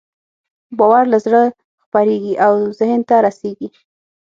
باور 0.77 1.03
له 1.13 1.17
زړه 1.25 1.41
خپرېږي 1.83 2.33
او 2.45 2.53
ذهن 2.79 3.01
ته 3.09 3.15
رسېږي. 3.25 3.67